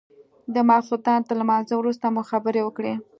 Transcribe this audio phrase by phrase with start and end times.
[0.53, 2.93] د ماخستن تر لمانځه وروسته مو خبرې وكړې.